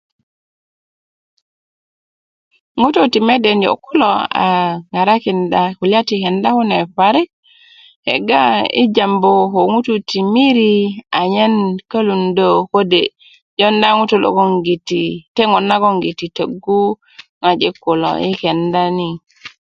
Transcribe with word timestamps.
ŋutuu 2.79 3.07
ti 3.13 3.19
mede 3.27 3.51
niyo 3.57 3.73
kulo 3.85 4.09
aa 4.43 4.69
ŋarakinda 4.93 5.61
kulya 5.77 5.99
ti 6.07 6.15
kends 6.23 6.47
kune 6.57 6.77
parik 6.97 7.29
kegga 8.05 8.41
yi 8.75 8.83
jambu 8.95 9.31
ko 9.53 9.59
ŋutuu 9.73 9.99
ti 10.09 10.19
miri 10.33 10.73
anyen 11.21 11.53
kölundö 11.91 12.47
́ 12.61 12.65
kode 12.71 13.01
jowunda 13.57 13.87
ŋutuu 13.97 14.23
logoŋgiti 14.25 15.03
kode' 15.11 15.23
teŋön 15.35 15.65
nagogiti 15.69 16.25
töggu 16.37 16.81
kode' 16.97 16.97
ŋarakinda 16.97 17.43
ŋojik 17.49 17.75
kulo 17.83 18.09
yi 18.23 18.31
kenda 18.41 18.83
ni 18.97 19.07